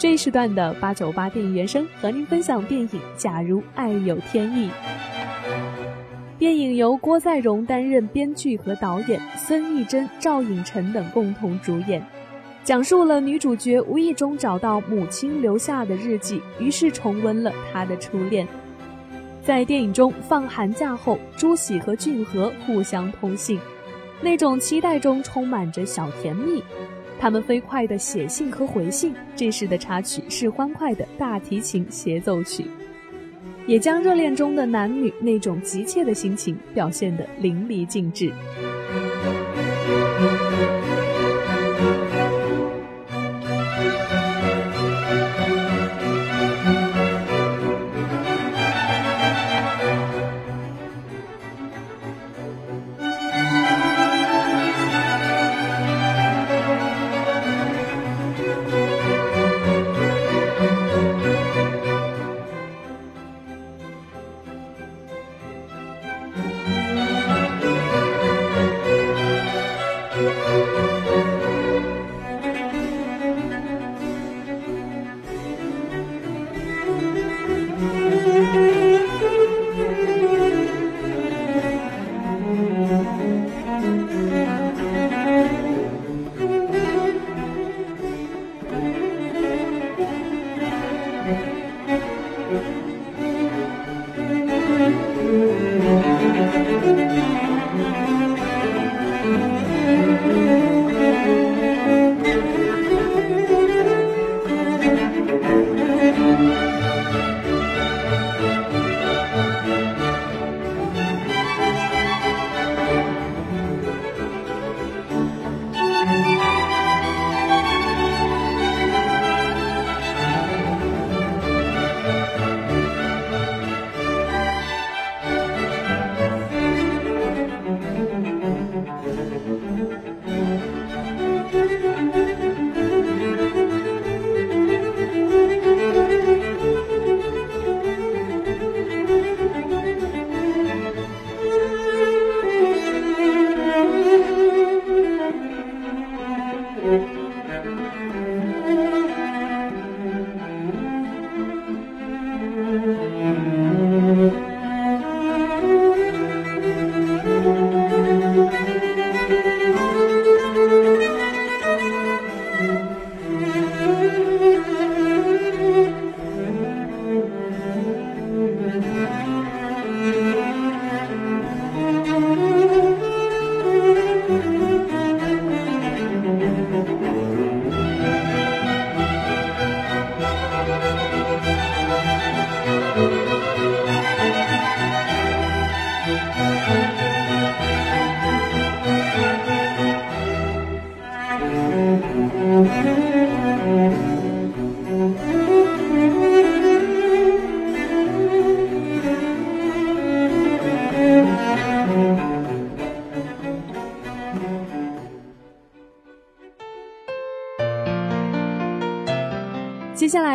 [0.00, 2.88] 这一时段的八九八电影原声和您分享电影
[3.18, 4.70] 《假如爱有天意》。
[6.38, 12.02] 电影由郭在荣担任编剧和导演，孙艺珍、赵寅成等共同主演，
[12.64, 18.48] 讲述了女主角无意中找到母亲留下的日记，于是重温了她的初恋。
[19.42, 23.60] 在电影中，放寒假后，朱喜和俊和互相通信，
[24.22, 26.62] 那种期待中充满着小甜蜜。
[27.20, 32.64] 他们飞快地写信和回信，这时的插曲是欢快的大提琴协奏曲，
[33.66, 38.32] 也将热恋中的男女那种急切的心情表现得淋漓尽致。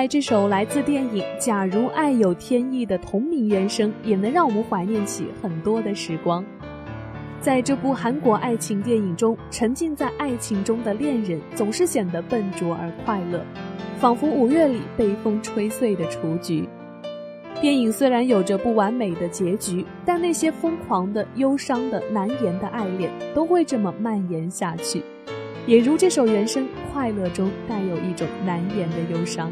[0.07, 6.45] 这首来自电影《假如爱有天意》的同名原声，也能让我们怀念起很多的时光。
[7.39, 13.43] 在这部韩国爱情电影中，沉浸在爱情中的恋人总是显得笨拙而快乐，
[13.99, 16.67] 仿佛五月里被风吹碎的雏菊。
[17.61, 25.01] 电影虽然有着不完美的结局，但那些疯狂的、忧伤的、难言的爱恋都会这么蔓延下去。
[25.65, 29.51] 也如这首原声，快乐中带有一种难言的忧伤。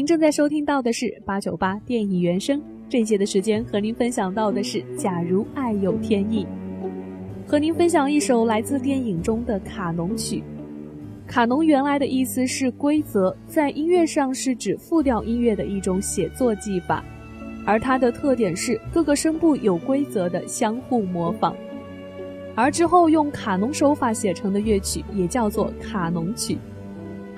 [0.00, 2.58] 您正在收听到的是八九八电影原声，
[2.88, 6.46] 这一节的时间和您分享到的是《假如爱有天意》，
[7.46, 10.42] 和您分享一首来自电影中的卡农曲。
[11.26, 17.04] 卡农原来的意思是规则，在音乐上是指复调音乐的一种写作技法，
[17.66, 21.54] 而它的特点是各个声部有规则的相互模仿。
[22.54, 26.56] 而之后用卡农手法写成的乐曲也叫做卡农曲。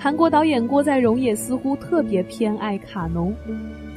[0.03, 3.33] 韩国导演郭在容也似乎特别偏爱卡农，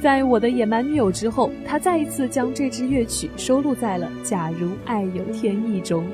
[0.00, 6.04] 在我的野蛮女友之后，他再一次将这支乐曲收录在了《假如爱有天意》中。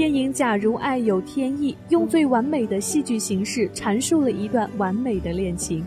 [0.00, 5.84] 电影假如爱有天意，用最完美的戏剧形式阐述了一段完美的恋情，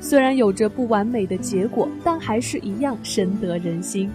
[0.00, 4.10] 虽然有着不完美的结果，但还是一样深得人心。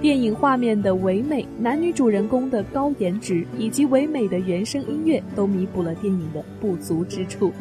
[0.00, 7.52] 电影画面的唯美、男女主人公的高颜值以及唯美的原声音乐，都弥补了电影的不足之处。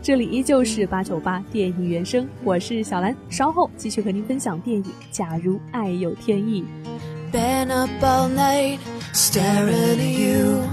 [0.00, 6.62] 这里依旧是八九八电影原声，我是小兰，稍后继续和您分享电影《假如爱有天意》。
[7.30, 8.78] Been up all night,
[9.18, 10.70] staring at you,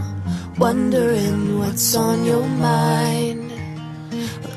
[0.60, 3.52] wondering what's on your mind.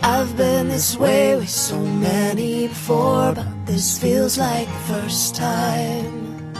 [0.02, 6.52] I've been this way with so many before, but this feels like the first time.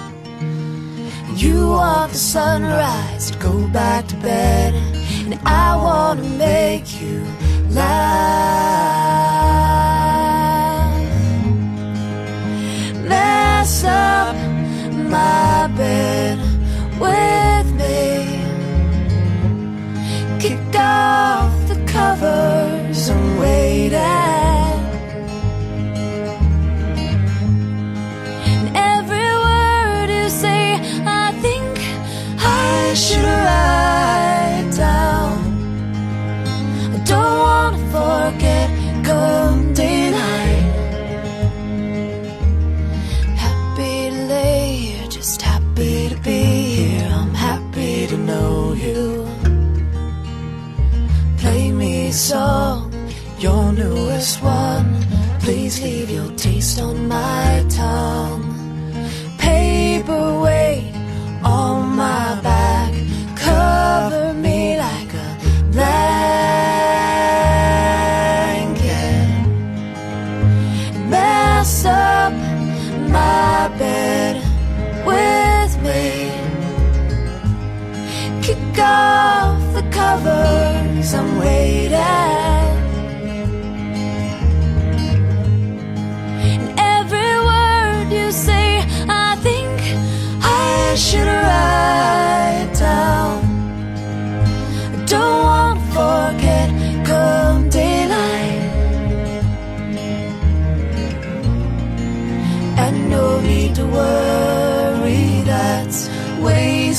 [1.37, 4.73] You want the sunrise to go back to bed,
[5.27, 7.23] and I wanna make you
[7.69, 8.78] laugh.
[56.81, 57.48] on my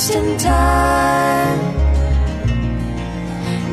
[0.09, 1.59] just in time.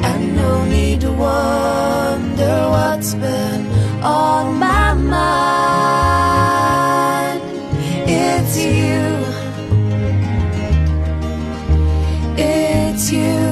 [0.04, 3.66] And no need to wonder what's been
[4.02, 5.22] on my mind.
[8.08, 9.24] It's you.
[12.38, 13.45] It's you.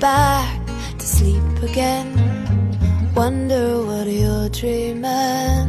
[0.00, 0.66] back
[0.98, 2.08] to sleep again.
[3.14, 5.59] Wonder what you're dreaming.